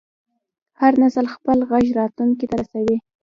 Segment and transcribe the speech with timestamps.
[0.79, 2.97] هر نسل خپل غږ راتلونکي ته رسوي.